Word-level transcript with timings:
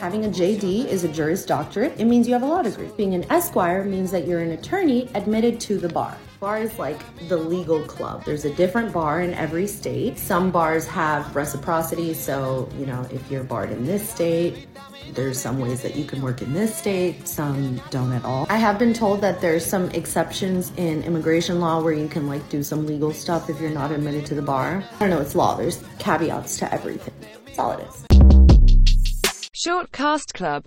Having 0.00 0.26
a 0.26 0.28
JD 0.28 0.86
is 0.86 1.02
a 1.02 1.08
Juris 1.08 1.44
Doctorate. 1.44 1.92
It 1.98 2.04
means 2.04 2.28
you 2.28 2.32
have 2.32 2.44
a 2.44 2.46
law 2.46 2.62
degree. 2.62 2.88
Being 2.96 3.14
an 3.14 3.24
Esquire 3.32 3.82
means 3.82 4.12
that 4.12 4.28
you're 4.28 4.38
an 4.38 4.52
attorney 4.52 5.10
admitted 5.14 5.58
to 5.62 5.76
the 5.76 5.88
bar. 5.88 6.16
Bar 6.38 6.58
is 6.58 6.78
like 6.78 7.00
the 7.28 7.36
legal 7.36 7.82
club. 7.82 8.24
There's 8.24 8.44
a 8.44 8.54
different 8.54 8.92
bar 8.92 9.22
in 9.22 9.34
every 9.34 9.66
state. 9.66 10.16
Some 10.16 10.52
bars 10.52 10.86
have 10.86 11.34
reciprocity, 11.34 12.14
so, 12.14 12.68
you 12.78 12.86
know, 12.86 13.04
if 13.10 13.28
you're 13.28 13.42
barred 13.42 13.72
in 13.72 13.86
this 13.86 14.08
state, 14.08 14.68
there's 15.14 15.36
some 15.36 15.58
ways 15.58 15.82
that 15.82 15.96
you 15.96 16.04
can 16.04 16.22
work 16.22 16.42
in 16.42 16.52
this 16.52 16.76
state, 16.76 17.26
some 17.26 17.80
don't 17.90 18.12
at 18.12 18.24
all. 18.24 18.46
I 18.48 18.56
have 18.56 18.78
been 18.78 18.94
told 18.94 19.20
that 19.22 19.40
there's 19.40 19.66
some 19.66 19.90
exceptions 19.90 20.70
in 20.76 21.02
immigration 21.02 21.58
law 21.58 21.82
where 21.82 21.92
you 21.92 22.06
can 22.06 22.28
like 22.28 22.48
do 22.50 22.62
some 22.62 22.86
legal 22.86 23.12
stuff 23.12 23.50
if 23.50 23.60
you're 23.60 23.70
not 23.70 23.90
admitted 23.90 24.26
to 24.26 24.36
the 24.36 24.42
bar. 24.42 24.84
I 24.94 24.98
don't 25.00 25.10
know, 25.10 25.20
it's 25.20 25.34
law. 25.34 25.56
There's 25.56 25.82
caveats 25.98 26.56
to 26.58 26.72
everything. 26.72 27.14
That's 27.46 27.58
all 27.58 27.72
it 27.72 27.88
is. 27.88 28.07
Short 29.60 29.90
Cast 29.90 30.34
Club 30.34 30.62